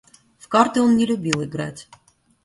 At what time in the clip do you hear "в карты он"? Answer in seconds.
0.39-0.97